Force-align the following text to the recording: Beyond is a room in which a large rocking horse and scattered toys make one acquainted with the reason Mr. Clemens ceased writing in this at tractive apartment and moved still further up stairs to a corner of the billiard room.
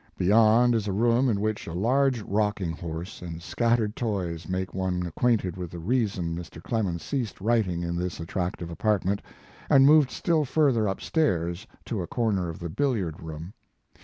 Beyond 0.17 0.73
is 0.73 0.87
a 0.87 0.91
room 0.93 1.29
in 1.29 1.39
which 1.41 1.67
a 1.67 1.73
large 1.75 2.23
rocking 2.23 2.71
horse 2.71 3.21
and 3.21 3.39
scattered 3.39 3.95
toys 3.95 4.49
make 4.49 4.73
one 4.73 5.05
acquainted 5.05 5.55
with 5.57 5.69
the 5.69 5.77
reason 5.77 6.35
Mr. 6.35 6.59
Clemens 6.59 7.03
ceased 7.03 7.39
writing 7.39 7.83
in 7.83 7.95
this 7.95 8.19
at 8.19 8.25
tractive 8.27 8.71
apartment 8.71 9.21
and 9.69 9.85
moved 9.85 10.09
still 10.09 10.43
further 10.43 10.87
up 10.89 11.01
stairs 11.01 11.67
to 11.85 12.01
a 12.01 12.07
corner 12.07 12.49
of 12.49 12.57
the 12.57 12.67
billiard 12.69 13.21
room. 13.21 13.53